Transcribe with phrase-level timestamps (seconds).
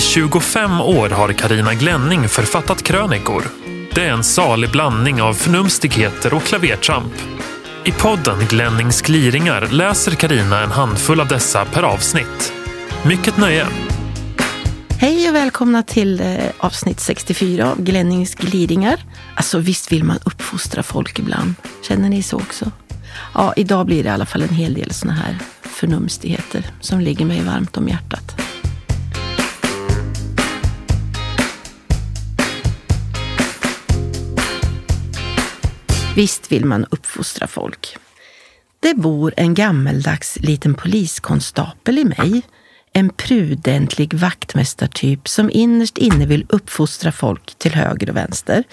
[0.00, 3.44] I 25 år har Karina Glänning författat krönikor.
[3.94, 7.12] Det är en salig blandning av förnumstigheter och klavertramp.
[7.84, 12.52] I podden Glennings gliringar läser Karina en handfull av dessa per avsnitt.
[13.04, 13.66] Mycket nöje!
[14.88, 19.04] Hej och välkomna till eh, avsnitt 64 av Glennings gliringar.
[19.34, 21.54] Alltså visst vill man uppfostra folk ibland.
[21.82, 22.70] Känner ni så också?
[23.34, 27.24] Ja, idag blir det i alla fall en hel del såna här förnumstigheter som ligger
[27.24, 28.49] mig varmt om hjärtat.
[36.14, 37.96] Visst vill man uppfostra folk.
[38.80, 42.42] Det bor en gammeldags liten poliskonstapel i mig.
[42.92, 48.64] En prudentlig vaktmästartyp som innerst inne vill uppfostra folk till höger och vänster.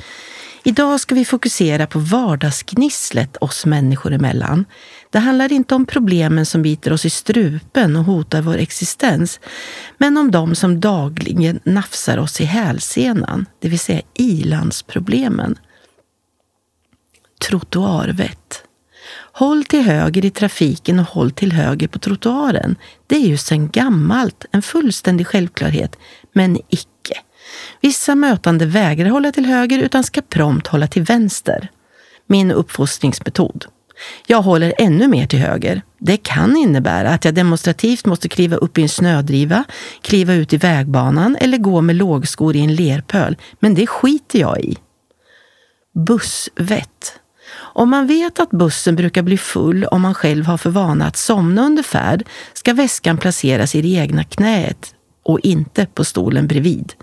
[0.63, 4.65] Idag ska vi fokusera på vardagsgnisslet oss människor emellan.
[5.09, 9.39] Det handlar inte om problemen som biter oss i strupen och hotar vår existens,
[9.97, 15.55] men om de som dagligen nafsar oss i hälsenan, det vill säga ilandsproblemen
[17.39, 18.63] trottoarvett.
[19.31, 22.75] Håll till höger i trafiken och håll till höger på trottoaren.
[23.07, 25.95] Det är ju sedan gammalt en fullständig självklarhet,
[26.33, 27.17] men icke.
[27.81, 31.71] Vissa mötande vägrar hålla till höger utan ska prompt hålla till vänster.
[32.27, 33.65] Min uppfostringsmetod.
[34.27, 35.81] Jag håller ännu mer till höger.
[35.99, 39.63] Det kan innebära att jag demonstrativt måste kliva upp i en snödriva,
[40.01, 44.59] kliva ut i vägbanan eller gå med lågskor i en lerpöl, men det skiter jag
[44.59, 44.77] i.
[46.07, 47.19] Bussvett.
[47.77, 51.17] Om man vet att bussen brukar bli full om man själv har för vana att
[51.17, 56.93] somna under färd ska väskan placeras i det egna knäet och inte på stolen bredvid.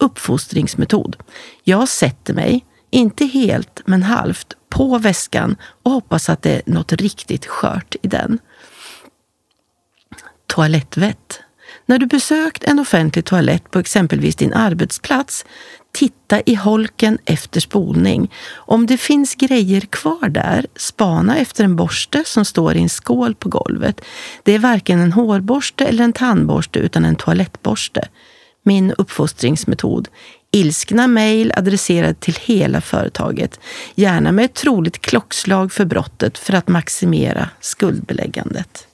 [0.00, 1.16] Uppfostringsmetod.
[1.64, 6.92] Jag sätter mig, inte helt men halvt, på väskan och hoppas att det är något
[6.92, 8.38] riktigt skört i den.
[10.46, 11.40] Toalettvett.
[11.86, 15.44] När du besökt en offentlig toalett på exempelvis din arbetsplats,
[15.92, 18.32] titta i holken efter spolning.
[18.54, 23.34] Om det finns grejer kvar där, spana efter en borste som står i en skål
[23.34, 24.00] på golvet.
[24.42, 28.08] Det är varken en hårborste eller en tandborste utan en toalettborste.
[28.62, 30.08] Min uppfostringsmetod.
[30.50, 33.60] Ilskna mejl adresserade till hela företaget.
[33.94, 38.86] Gärna med ett troligt klockslag för brottet för att maximera skuldbeläggandet.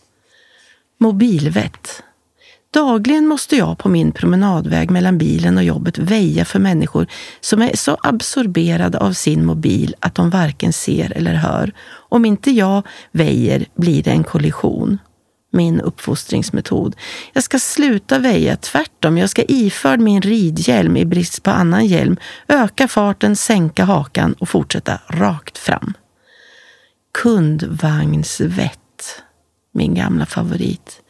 [0.98, 2.02] Mobilvett.
[2.72, 7.06] Dagligen måste jag på min promenadväg mellan bilen och jobbet väja för människor
[7.40, 11.72] som är så absorberade av sin mobil att de varken ser eller hör.
[11.90, 14.98] Om inte jag väjer blir det en kollision.
[15.52, 16.96] Min uppfostringsmetod.
[17.32, 19.18] Jag ska sluta väja, tvärtom.
[19.18, 22.16] Jag ska iförd min ridhjälm i brist på annan hjälm,
[22.48, 25.94] öka farten, sänka hakan och fortsätta rakt fram.
[27.22, 28.81] Kundvagnsvett.
[29.74, 31.00] Min gamla favorit.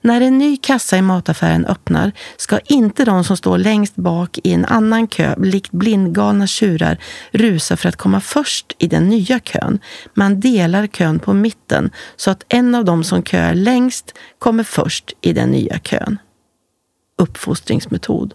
[0.00, 4.52] När en ny kassa i mataffären öppnar ska inte de som står längst bak i
[4.52, 6.98] en annan kö, likt blindgalna tjurar,
[7.32, 9.78] rusa för att komma först i den nya kön.
[10.14, 15.12] Man delar kön på mitten så att en av de som köar längst kommer först
[15.20, 16.18] i den nya kön.
[17.18, 18.34] Uppfostringsmetod.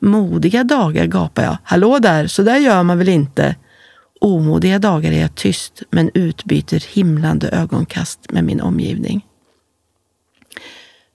[0.00, 1.58] Modiga dagar gapar jag.
[1.64, 3.56] Hallå där, så där gör man väl inte?
[4.20, 9.24] Omodiga dagar är jag tyst men utbyter himlande ögonkast med min omgivning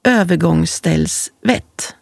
[0.03, 1.95] övergångsställsvett.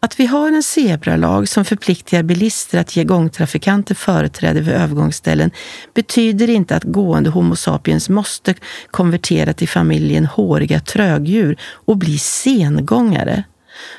[0.00, 5.50] Att vi har en zebralag som förpliktigar bilister att ge gångtrafikanter företräde vid övergångsställen
[5.94, 8.54] betyder inte att gående Homo sapiens måste
[8.90, 13.44] konvertera till familjen håriga trögdjur och bli sengångare.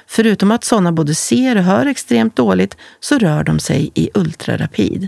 [0.07, 5.07] Förutom att sådana både ser och hör extremt dåligt så rör de sig i ultrarapid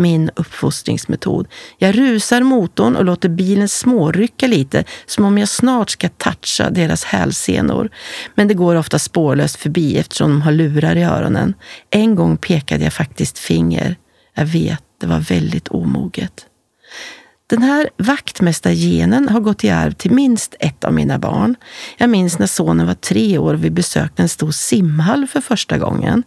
[0.00, 1.48] min uppfostringsmetod.
[1.78, 7.04] Jag rusar motorn och låter bilen smårycka lite som om jag snart ska toucha deras
[7.04, 7.90] hälsenor.
[8.34, 11.54] Men det går ofta spårlöst förbi eftersom de har lurar i öronen.
[11.90, 13.96] En gång pekade jag faktiskt finger.
[14.34, 16.46] Jag vet, det var väldigt omoget.
[17.50, 21.54] Den här vaktmästargenen har gått i arv till minst ett av mina barn.
[21.96, 25.78] Jag minns när sonen var tre år och vi besökte en stor simhall för första
[25.78, 26.22] gången.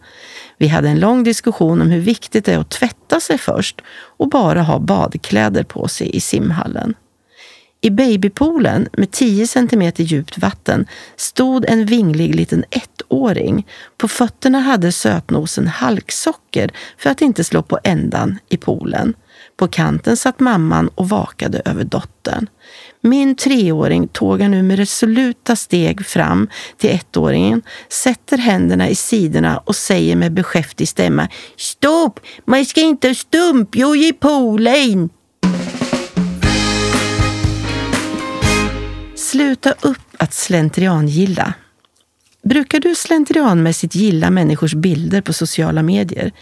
[0.58, 3.80] Vi hade en lång diskussion om hur viktigt det är att tvätta sig först
[4.16, 6.94] och bara ha badkläder på sig i simhallen.
[7.84, 10.86] I babypoolen med 10 cm djupt vatten
[11.16, 13.66] stod en vinglig liten ettåring.
[13.96, 19.14] På fötterna hade sötnosen halksocker för att inte slå på ändan i poolen.
[19.56, 22.46] På kanten satt mamman och vakade över dottern.
[23.06, 26.48] Min treåring tågar nu med resoluta steg fram
[26.78, 32.20] till ettåringen, sätter händerna i sidorna och säger med beskäftig stämma Stopp!
[32.44, 35.10] Man ska inte stumpjo i poolen!
[39.16, 41.54] Sluta upp att slentriangilla.
[42.42, 46.32] Brukar du slentrianmässigt gilla människors bilder på sociala medier?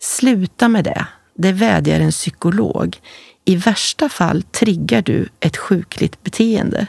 [0.00, 1.06] Sluta med det.
[1.34, 2.96] Det vädjar en psykolog.
[3.44, 6.86] I värsta fall triggar du ett sjukligt beteende.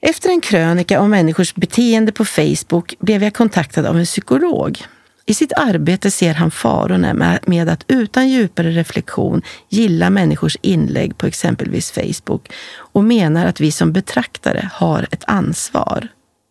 [0.00, 4.78] Efter en krönika om människors beteende på Facebook blev jag kontaktad av en psykolog.
[5.26, 11.26] I sitt arbete ser han farorna med att utan djupare reflektion gilla människors inlägg på
[11.26, 16.08] exempelvis Facebook och menar att vi som betraktare har ett ansvar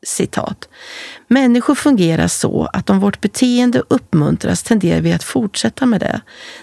[0.07, 0.69] citat.
[1.27, 6.21] Människor fungerar så att om vårt beteende uppmuntras tenderar vi att fortsätta med det.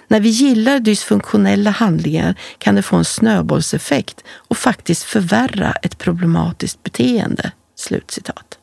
[0.08, 6.82] När vi gillar dysfunktionella handlingar kan det få en snöbollseffekt och faktiskt förvärra ett problematiskt
[6.82, 7.52] beteende.
[7.76, 8.58] Slutcitat.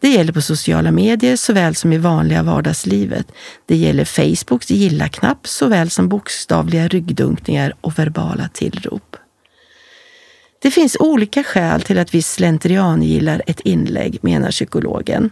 [0.00, 3.26] Det gäller på sociala medier såväl som i vanliga vardagslivet.
[3.66, 9.16] Det gäller Facebooks gilla-knapp såväl som bokstavliga ryggdunkningar och verbala tillrop.
[10.62, 15.30] Det finns olika skäl till att vi slentrian gillar ett inlägg, menar psykologen.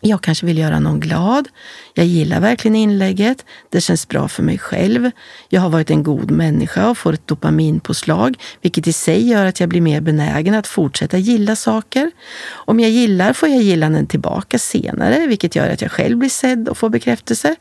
[0.00, 1.48] Jag kanske vill göra någon glad.
[1.94, 3.44] Jag gillar verkligen inlägget.
[3.70, 5.10] Det känns bra för mig själv.
[5.48, 9.60] Jag har varit en god människa och får ett dopaminpåslag, vilket i sig gör att
[9.60, 12.10] jag blir mer benägen att fortsätta gilla saker.
[12.48, 16.68] Om jag gillar får jag gillanden tillbaka senare, vilket gör att jag själv blir sedd
[16.68, 17.56] och får bekräftelse.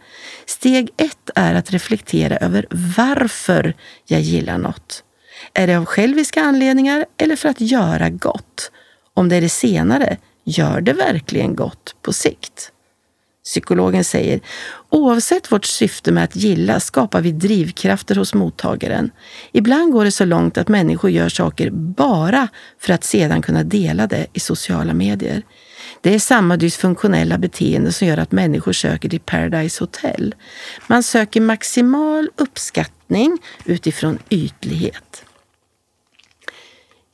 [0.46, 2.68] Steg ett är att reflektera över
[2.98, 3.74] varför
[4.06, 5.05] jag gillar något.
[5.58, 8.72] Är det av själviska anledningar eller för att göra gott?
[9.14, 12.72] Om det är det senare, gör det verkligen gott på sikt?
[13.44, 14.40] Psykologen säger,
[14.90, 19.12] oavsett vårt syfte med att gilla skapar vi drivkrafter hos mottagaren.
[19.52, 22.48] Ibland går det så långt att människor gör saker bara
[22.80, 25.44] för att sedan kunna dela det i sociala medier.
[26.02, 30.36] Det är samma dysfunktionella beteende som gör att människor söker till Paradise Hotel.
[30.88, 35.26] Man söker maximal uppskattning utifrån ytlighet.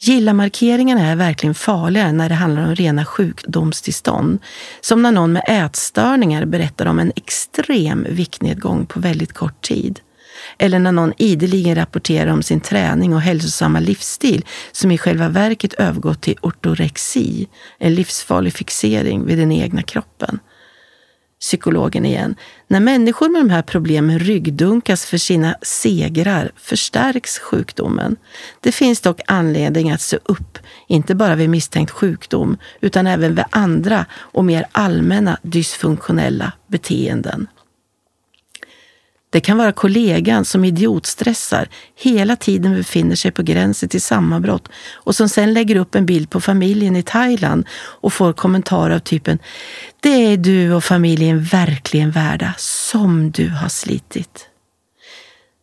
[0.03, 4.39] Gilla-markeringarna är verkligen farliga när det handlar om rena sjukdomstillstånd.
[4.81, 9.99] Som när någon med ätstörningar berättar om en extrem viktnedgång på väldigt kort tid.
[10.57, 15.73] Eller när någon ideligen rapporterar om sin träning och hälsosamma livsstil som i själva verket
[15.73, 17.47] övergått till ortorexi,
[17.79, 20.39] en livsfarlig fixering vid den egna kroppen
[21.41, 22.35] psykologen igen.
[22.67, 28.15] När människor med de här problemen ryggdunkas för sina segrar förstärks sjukdomen.
[28.59, 30.57] Det finns dock anledning att se upp,
[30.87, 37.47] inte bara vid misstänkt sjukdom, utan även vid andra och mer allmänna dysfunktionella beteenden.
[39.31, 45.15] Det kan vara kollegan som idiotstressar, hela tiden befinner sig på gränsen till sammanbrott och
[45.15, 49.39] som sen lägger upp en bild på familjen i Thailand och får kommentarer av typen
[49.99, 54.47] “Det är du och familjen verkligen värda, som du har slitit”.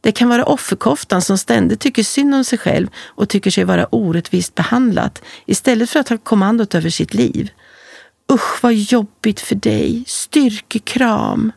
[0.01, 3.87] Det kan vara offerkoftan som ständigt tycker synd om sig själv och tycker sig vara
[3.87, 7.51] orättvist behandlat istället för att ha kommandot över sitt liv.
[8.33, 11.53] Usch vad jobbigt för dig, styrkekram.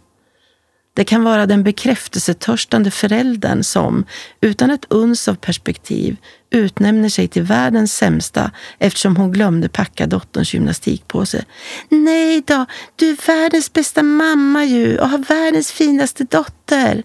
[0.94, 4.06] Det kan vara den bekräftelsetörstande föräldern som,
[4.42, 6.18] utan ett uns av perspektiv,
[6.50, 11.46] utnämner sig till världens sämsta eftersom hon glömde packa dotterns gymnastikpåse.
[11.90, 12.66] Nej då,
[12.96, 17.04] du är världens bästa mamma ju och har världens finaste dotter.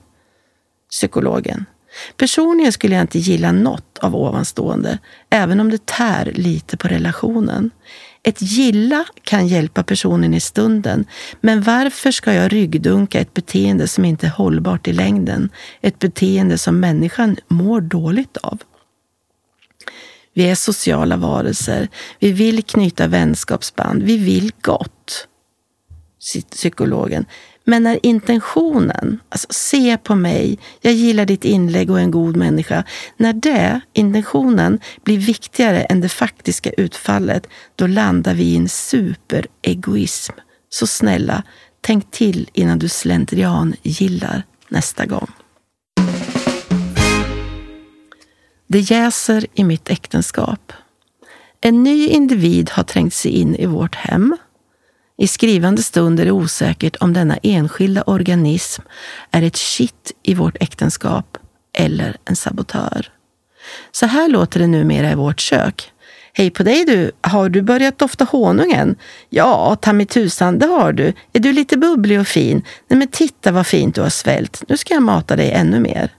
[0.91, 1.65] Psykologen.
[2.17, 4.99] Personligen skulle jag inte gilla något av ovanstående,
[5.31, 7.71] även om det tär lite på relationen.
[8.26, 11.04] Ett gilla kan hjälpa personen i stunden,
[11.40, 15.50] men varför ska jag ryggdunka ett beteende som inte är hållbart i längden?
[15.80, 18.62] Ett beteende som människan mår dåligt av.
[20.35, 21.88] Vi är sociala varelser.
[22.18, 24.02] Vi vill knyta vänskapsband.
[24.02, 25.28] Vi vill gott.
[26.50, 27.25] Psykologen.
[27.68, 32.37] Men när intentionen, alltså se på mig, jag gillar ditt inlägg och är en god
[32.37, 32.85] människa.
[33.16, 40.32] När det, intentionen, blir viktigare än det faktiska utfallet, då landar vi i en superegoism.
[40.68, 41.42] Så snälla,
[41.80, 45.30] tänk till innan du slentrian gillar nästa gång.
[48.66, 50.73] Det jäser i mitt äktenskap.
[51.61, 54.37] En ny individ har trängt sig in i vårt hem
[55.18, 58.82] i skrivande stund är det osäkert om denna enskilda organism
[59.30, 61.38] är ett kitt i vårt äktenskap
[61.78, 63.08] eller en sabotör.
[63.92, 65.92] Så här låter det numera i vårt kök.
[66.32, 67.12] Hej på dig du!
[67.20, 68.96] Har du börjat dofta honungen?
[69.28, 71.12] Ja, ta mig tusan, det har du.
[71.32, 72.62] Är du lite bubblig och fin?
[72.88, 74.62] Nej men titta vad fint du har svällt.
[74.68, 76.12] Nu ska jag mata dig ännu mer.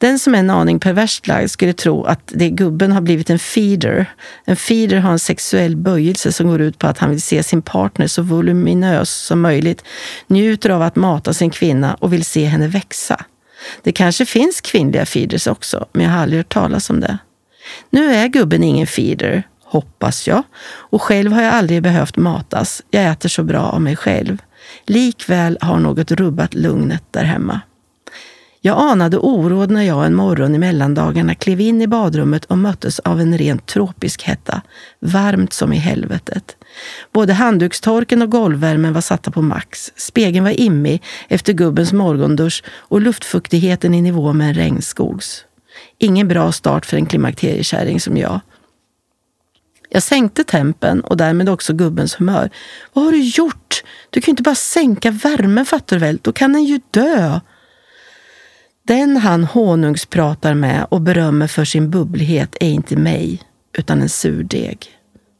[0.00, 3.38] Den som är en aning perverst lagd skulle tro att det gubben har blivit en
[3.38, 4.06] feeder.
[4.44, 7.62] En feeder har en sexuell böjelse som går ut på att han vill se sin
[7.62, 9.84] partner så voluminös som möjligt,
[10.26, 13.24] njuter av att mata sin kvinna och vill se henne växa.
[13.82, 17.18] Det kanske finns kvinnliga feeders också, men jag har aldrig hört talas om det.
[17.90, 19.42] Nu är gubben ingen feeder.
[19.64, 20.42] hoppas jag.
[20.66, 22.82] Och själv har jag aldrig behövt matas.
[22.90, 24.42] Jag äter så bra av mig själv.
[24.86, 27.60] Likväl har något rubbat lugnet där hemma.
[28.60, 32.98] Jag anade oråd när jag en morgon i mellandagarna klev in i badrummet och möttes
[32.98, 34.62] av en rent tropisk hetta.
[35.00, 36.56] Varmt som i helvetet.
[37.12, 39.92] Både handdukstorken och golvvärmen var satta på max.
[39.96, 45.44] Spegeln var immig efter gubbens morgondusch och luftfuktigheten i nivå med en regnskogs.
[45.98, 48.40] Ingen bra start för en klimakteriekärring som jag.
[49.90, 52.50] Jag sänkte tempen och därmed också gubbens humör.
[52.92, 53.82] Vad har du gjort?
[54.10, 56.18] Du kan ju inte bara sänka värmen fattar du väl?
[56.22, 57.40] Då kan den ju dö.
[58.88, 63.42] Den han honungspratar med och berömmer för sin bubblighet är inte mig,
[63.78, 64.78] utan en surdeg.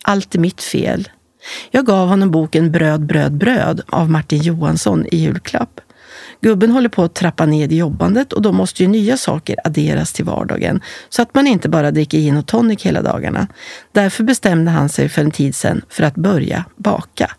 [0.04, 1.08] Allt är mitt fel.
[1.70, 5.80] Jag gav honom boken Bröd, bröd, bröd av Martin Johansson i julklapp.
[6.40, 10.12] Gubben håller på att trappa ned i jobbandet och då måste ju nya saker adderas
[10.12, 13.46] till vardagen så att man inte bara dricker gin och tonic hela dagarna.
[13.92, 17.30] Därför bestämde han sig för en tid sedan för att börja baka.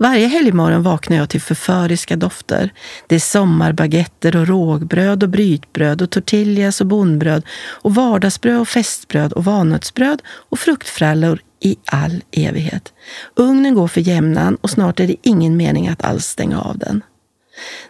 [0.00, 2.72] Varje helgmorgon vaknar jag till förföriska dofter.
[3.06, 7.42] Det är sommarbaguetter och rågbröd och brytbröd och tortillas och bondbröd
[7.82, 12.92] och vardagsbröd och festbröd och valnötsbröd och fruktfrallor i all evighet.
[13.36, 17.02] Ugnen går för jämnan och snart är det ingen mening att alls stänga av den.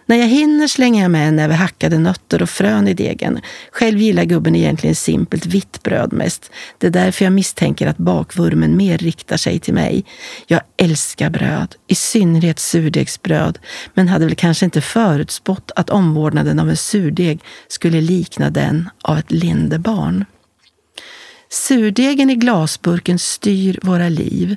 [0.05, 3.39] När jag hinner slänger jag med en näve hackade nötter och frön i degen.
[3.71, 6.51] Själv gillar gubben egentligen simpelt vitt bröd mest.
[6.77, 10.05] Det är därför jag misstänker att bakvurmen mer riktar sig till mig.
[10.47, 13.59] Jag älskar bröd, i synnerhet surdegsbröd,
[13.93, 19.17] men hade väl kanske inte förutspått att omvårdnaden av en surdeg skulle likna den av
[19.17, 20.25] ett lindebarn.
[21.51, 24.55] Surdegen i glasburken styr våra liv.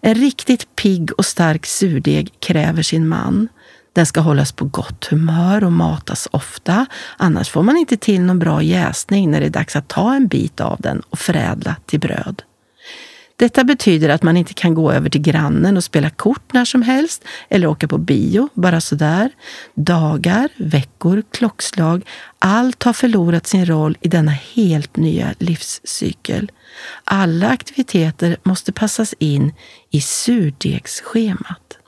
[0.00, 3.48] En riktigt pigg och stark surdeg kräver sin man.
[3.94, 6.86] Den ska hållas på gott humör och matas ofta,
[7.16, 10.26] annars får man inte till någon bra jäsning när det är dags att ta en
[10.26, 12.42] bit av den och förädla till bröd.
[13.36, 16.82] Detta betyder att man inte kan gå över till grannen och spela kort när som
[16.82, 19.30] helst eller åka på bio bara sådär.
[19.74, 22.06] Dagar, veckor, klockslag,
[22.38, 26.52] allt har förlorat sin roll i denna helt nya livscykel.
[27.04, 29.52] Alla aktiviteter måste passas in
[29.90, 31.78] i surdegsschemat.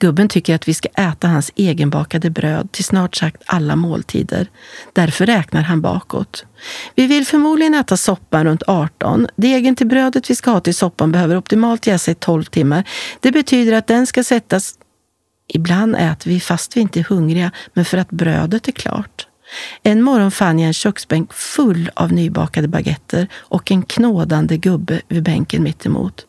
[0.00, 4.50] Gubben tycker att vi ska äta hans egenbakade bröd till snart sagt alla måltider.
[4.92, 6.44] Därför räknar han bakåt.
[6.94, 9.26] Vi vill förmodligen äta soppan runt 18.
[9.36, 12.88] Degen till brödet vi ska ha till soppan behöver optimalt jäsa i 12 timmar.
[13.20, 14.74] Det betyder att den ska sättas...
[15.50, 19.26] Ibland äter vi fast vi inte är hungriga, men för att brödet är klart.
[19.82, 25.22] En morgon fann jag en köksbänk full av nybakade baguetter och en knådande gubbe vid
[25.22, 26.26] bänken mittemot.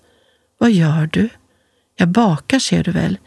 [0.58, 1.30] Vad gör du?
[1.96, 3.18] Jag bakar, ser du väl.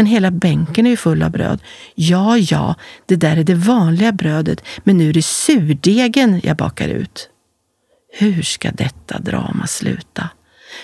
[0.00, 1.60] Men hela bänken är ju full av bröd.
[1.94, 2.74] Ja, ja,
[3.06, 7.28] det där är det vanliga brödet, men nu är det surdegen jag bakar ut.
[8.12, 10.28] Hur ska detta drama sluta?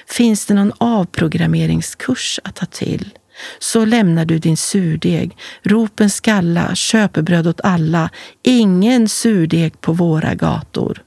[0.08, 3.18] Finns det någon avprogrammeringskurs att ta till?
[3.58, 5.36] Så lämnar du din surdeg.
[5.62, 8.10] Ropen skalla, köpebröd åt alla.
[8.42, 11.02] Ingen surdeg på våra gator.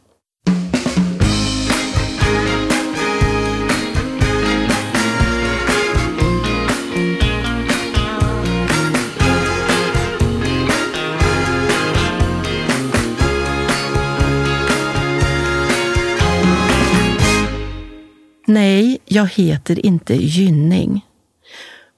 [18.50, 21.06] Nej, jag heter inte Gynning.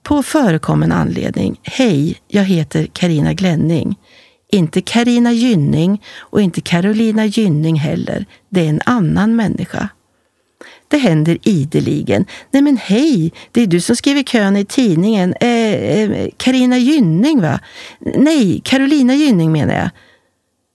[0.03, 3.95] På förekommen anledning, hej, jag heter Karina Glänning.
[4.51, 8.25] Inte Karina Gynning och inte Carolina Gynning heller.
[8.49, 9.89] Det är en annan människa.
[10.87, 12.25] Det händer ideligen.
[12.51, 15.33] Nej men hej, det är du som skriver kön i tidningen.
[16.37, 17.59] Karina eh, eh, Gynning va?
[17.99, 19.89] Nej, Carolina Gynning menar jag.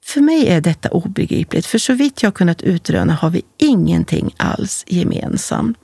[0.06, 4.84] För mig är detta obegripligt, för så vitt jag kunnat utröna har vi ingenting alls
[4.86, 5.78] gemensamt.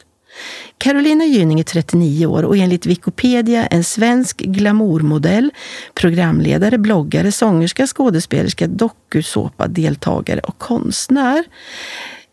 [0.78, 5.50] Carolina Gynning är 39 år och enligt Wikipedia en svensk glamourmodell,
[5.94, 11.44] programledare, bloggare, sångerska, skådespelerska, dokusåpa-deltagare och konstnär.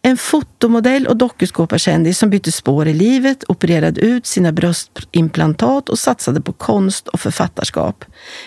[0.02, 6.42] En fotomodell och dokusåpakändis som bytte spår i livet, opererade ut sina bröstimplantat och satsade
[6.42, 8.06] på konst och författarskap.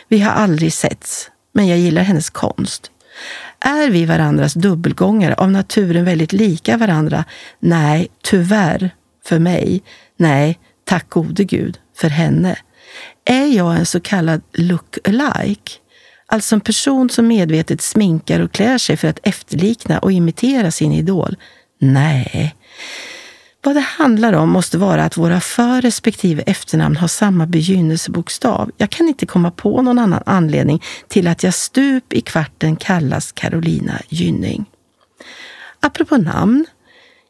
[0.09, 2.91] Vi har aldrig setts, men jag gillar hennes konst.
[3.61, 7.25] Är vi varandras dubbelgångare, av naturen väldigt lika varandra?
[7.61, 8.91] Nej, tyvärr,
[9.25, 9.83] för mig.
[10.17, 12.57] Nej, tack gode gud, för henne.
[13.25, 15.73] Är jag en så kallad look-alike?
[16.27, 20.93] Alltså en person som medvetet sminkar och klär sig för att efterlikna och imitera sin
[20.93, 21.37] idol?
[21.79, 22.55] Nej.
[23.65, 28.71] Vad det handlar om måste vara att våra för respektive efternamn har samma begynnelsebokstav.
[28.77, 33.33] Jag kan inte komma på någon annan anledning till att jag stup i kvarten kallas
[33.33, 34.65] Carolina Gynning.
[35.81, 36.67] Apropå namn.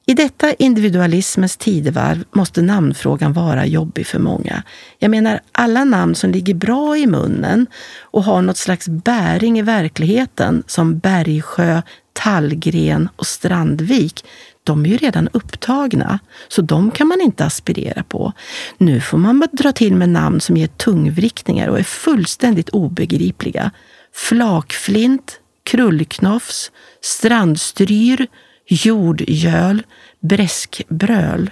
[0.06, 4.62] I detta individualismens tidevarv måste namnfrågan vara jobbig för många.
[4.98, 7.66] Jag menar, alla namn som ligger bra i munnen
[8.00, 11.82] och har något slags bäring i verkligheten, som Bergsjö,
[12.22, 14.24] Tallgren och Strandvik,
[14.64, 18.32] de är ju redan upptagna, så de kan man inte aspirera på.
[18.78, 23.70] Nu får man dra till med namn som ger tungvrickningar och är fullständigt obegripliga.
[24.14, 28.26] Flakflint, Krullknofs, Strandstryr,
[28.66, 29.82] Jordgöl,
[30.20, 31.50] Bräskbröl.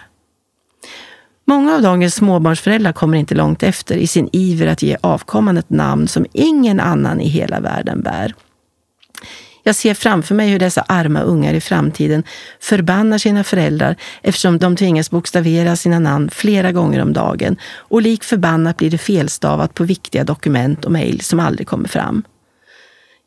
[1.44, 5.70] Många av dagens småbarnsföräldrar kommer inte långt efter i sin iver att ge avkomman ett
[5.70, 8.34] namn som ingen annan i hela världen bär.
[9.62, 12.22] Jag ser framför mig hur dessa arma ungar i framtiden
[12.60, 18.24] förbannar sina föräldrar eftersom de tvingas bokstavera sina namn flera gånger om dagen och lik
[18.24, 22.22] förbannat blir det felstavat på viktiga dokument och mejl som aldrig kommer fram.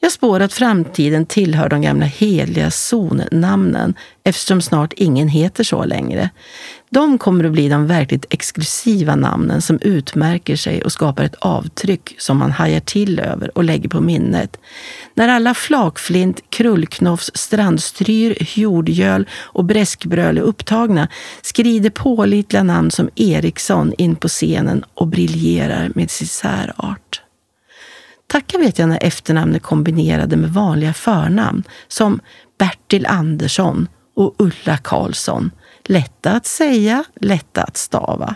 [0.04, 3.94] Jag spår att framtiden tillhör de gamla heliga zonnamnen
[4.24, 6.30] eftersom snart ingen heter så längre.
[6.90, 12.16] De kommer att bli de verkligt exklusiva namnen som utmärker sig och skapar ett avtryck
[12.18, 14.60] som man hajar till över och lägger på minnet.
[15.14, 21.08] När alla flakflint, krullknofs, strandstryr, jordgöl och bräskbröl är upptagna
[21.42, 27.23] skrider pålitliga namn som Eriksson in på scenen och briljerar med sin särart.
[28.34, 32.20] Tacka vet jag när efternamn är kombinerade med vanliga förnamn som
[32.58, 35.52] Bertil Andersson och Ulla Karlsson.
[35.84, 38.36] Lätta att säga, lätta att stava.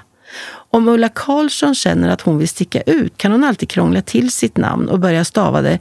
[0.49, 4.57] Om Ulla Karlsson känner att hon vill sticka ut kan hon alltid krångla till sitt
[4.57, 5.79] namn och börja stava det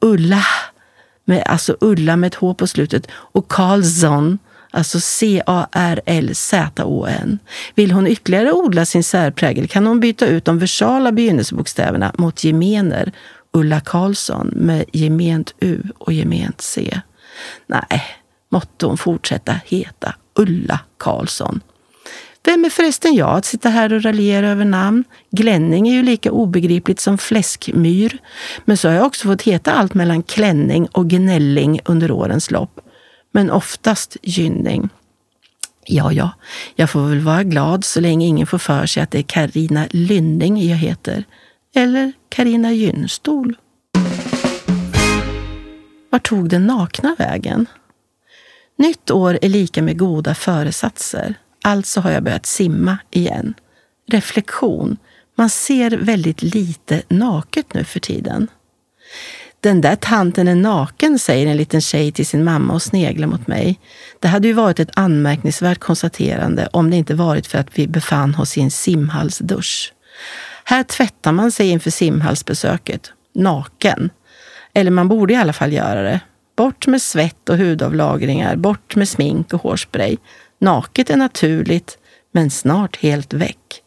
[0.00, 0.44] Ulla,
[1.24, 4.38] med, alltså Ulla med ett H på slutet, och Karlsson,
[4.70, 6.08] alltså C-A-R-L-Z-O-N.
[7.74, 13.12] Vill hon ytterligare odla sin särprägel kan hon byta ut de versala begynnelsebokstäverna mot gemener
[13.56, 17.00] Ulla Karlsson med gement U och gement C.
[17.66, 18.02] Nej,
[18.48, 21.60] måtte hon fortsätta heta Ulla Karlsson.
[22.44, 25.04] Vem är förresten jag att sitta här och raljera över namn?
[25.30, 28.18] Glänning är ju lika obegripligt som fläskmyr.
[28.64, 32.80] Men så har jag också fått heta allt mellan klänning och gnälling under årens lopp.
[33.32, 34.88] Men oftast gynning.
[35.86, 36.30] Ja, ja,
[36.74, 39.86] jag får väl vara glad så länge ingen får för sig att det är Karina
[39.90, 41.24] Lynning jag heter.
[41.74, 43.56] Eller Karina Gynstol.
[46.10, 47.66] Var tog den nakna vägen?
[48.78, 51.34] Nytt år är lika med goda föresatser.
[51.64, 53.54] Alltså har jag börjat simma igen.
[54.10, 54.96] Reflektion.
[55.34, 58.48] Man ser väldigt lite naket nu för tiden.
[59.60, 63.46] Den där tanten är naken, säger en liten tjej till sin mamma och sneglar mot
[63.46, 63.80] mig.
[64.20, 68.34] Det hade ju varit ett anmärkningsvärt konstaterande om det inte varit för att vi befann
[68.34, 69.92] oss i en simhallsdusch.
[70.68, 74.10] Här tvättar man sig inför simhallsbesöket, naken.
[74.74, 76.20] Eller man borde i alla fall göra det.
[76.56, 80.16] Bort med svett och hudavlagringar, bort med smink och hårspray.
[80.60, 81.98] Naket är naturligt,
[82.32, 83.82] men snart helt väck.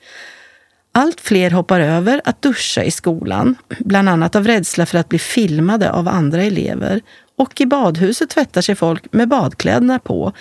[0.91, 5.19] Allt fler hoppar över att duscha i skolan, bland annat av rädsla för att bli
[5.19, 7.01] filmade av andra elever.
[7.37, 10.33] Och i badhuset tvättar sig folk med badkläderna på.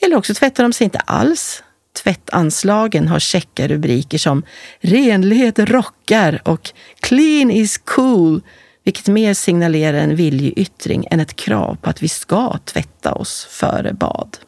[0.00, 1.62] Eller också tvättar de sig inte alls.
[2.02, 4.42] Tvättanslagen har käcka rubriker som
[4.80, 6.70] “Renlighet rockar” och
[7.00, 8.42] “Clean is cool”
[8.84, 13.92] vilket mer signalerar en viljeyttring än ett krav på att vi ska tvätta oss före
[13.92, 14.38] bad.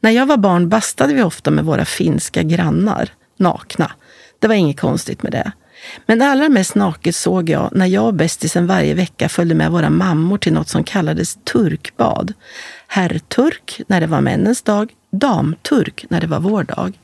[0.00, 3.92] När jag var barn bastade vi ofta med våra finska grannar, nakna.
[4.38, 5.52] Det var inget konstigt med det.
[6.06, 9.90] Men allra mest naket såg jag när jag och bästisen varje vecka följde med våra
[9.90, 12.32] mammor till något som kallades turkbad.
[12.86, 16.98] Herrturk när det var männens dag, damturk när det var vår dag.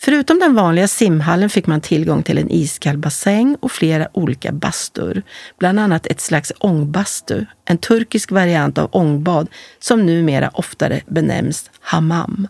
[0.00, 5.22] Förutom den vanliga simhallen fick man tillgång till en iskall bassäng och flera olika bastur.
[5.58, 12.48] Bland annat ett slags ångbastu, en turkisk variant av ångbad som numera oftare benämns hammam.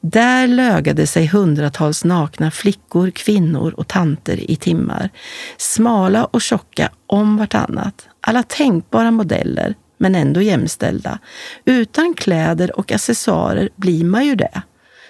[0.00, 5.10] Där lögade sig hundratals nakna flickor, kvinnor och tanter i timmar.
[5.56, 8.08] Smala och tjocka om vartannat.
[8.20, 11.18] Alla tänkbara modeller, men ändå jämställda.
[11.64, 14.62] Utan kläder och accessoarer blir man ju det.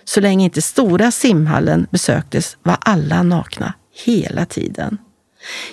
[0.04, 3.74] Så länge inte stora simhallen besöktes var alla nakna,
[4.04, 4.98] hela tiden.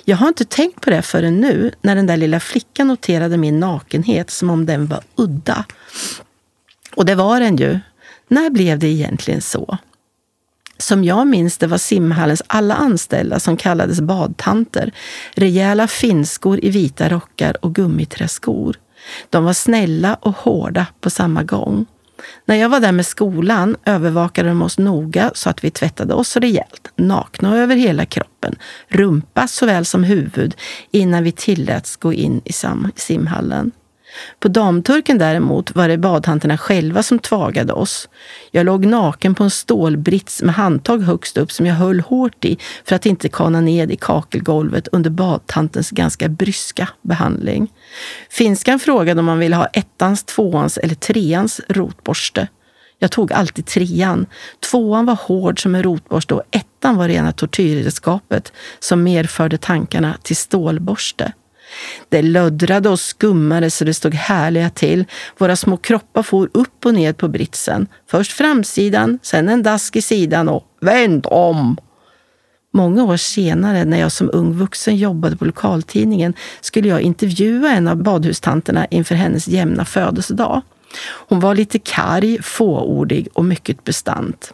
[0.05, 3.59] Jag har inte tänkt på det förrän nu, när den där lilla flickan noterade min
[3.59, 5.65] nakenhet som om den var udda.
[6.95, 7.79] Och det var den ju.
[8.27, 9.77] När blev det egentligen så?
[10.77, 14.91] Som jag minns det var simhallens alla anställda som kallades badtanter.
[15.35, 18.75] Rejäla finskor i vita rockar och gummiträskor.
[19.29, 21.85] De var snälla och hårda på samma gång.
[22.45, 26.37] När jag var där med skolan övervakade de oss noga så att vi tvättade oss
[26.37, 28.55] rejält, nakna och över hela kroppen,
[28.87, 30.55] rumpa såväl som huvud,
[30.91, 32.53] innan vi tilläts gå in i
[32.95, 33.71] simhallen.
[34.39, 38.09] På damturken däremot var det badtanterna själva som tvagade oss.
[38.51, 42.57] Jag låg naken på en stålbrits med handtag högst upp som jag höll hårt i
[42.85, 47.71] för att inte kana ned i kakelgolvet under badtantens ganska bryska behandling.
[48.29, 52.47] Finskan frågade om man ville ha ettans, tvåans eller treans rotborste.
[52.99, 54.25] Jag tog alltid trean.
[54.71, 60.17] Tvåan var hård som en rotborste och ettan var rena tortyrredskapet som mer förde tankarna
[60.23, 61.33] till stålborste.
[62.09, 65.05] Det löddrade och skummade så det stod härliga till.
[65.37, 67.87] Våra små kroppar for upp och ned på britsen.
[68.11, 71.77] Först framsidan, sen en dask i sidan och vänd om.
[72.73, 77.87] Många år senare, när jag som ung vuxen jobbade på lokaltidningen, skulle jag intervjua en
[77.87, 80.61] av badhustanterna inför hennes jämna födelsedag.
[81.27, 84.53] Hon var lite karg, fåordig och mycket bestant.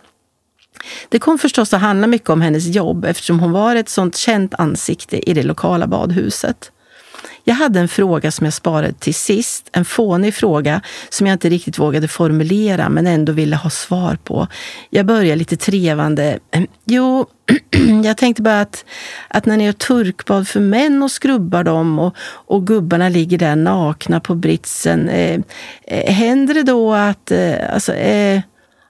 [1.09, 4.53] Det kom förstås att handla mycket om hennes jobb eftersom hon var ett sånt känt
[4.53, 6.71] ansikte i det lokala badhuset.
[7.47, 11.49] Jag hade en fråga som jag sparade till sist, en fånig fråga som jag inte
[11.49, 14.47] riktigt vågade formulera men ändå ville ha svar på.
[14.89, 16.39] Jag började lite trevande.
[16.51, 17.25] Ehm, jo,
[18.03, 18.85] jag tänkte bara att,
[19.27, 23.55] att när ni gör turkbad för män och skrubbar dem och, och gubbarna ligger där
[23.55, 25.39] nakna på britsen, eh,
[25.83, 28.41] eh, händer det då att, eh, alltså, eh,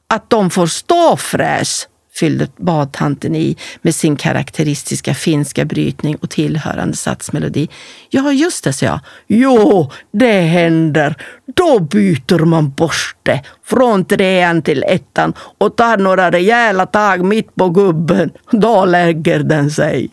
[0.08, 1.88] att de får stå ståfräs?
[2.16, 7.70] Fyllde badtanten i med sin karaktäristiska finska brytning och tillhörande satsmelodi.
[8.10, 9.00] Ja, just det, sa jag.
[9.28, 11.16] Jo, det händer.
[11.56, 17.70] Då byter man borste från trean till ettan och tar några rejäla tag mitt på
[17.70, 18.32] gubben.
[18.52, 20.10] Då lägger den sig.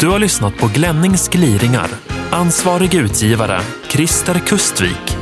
[0.00, 2.19] Du har lyssnat på Glennings gliringar.
[2.32, 5.19] Ansvarig utgivare, Christer Kustvik.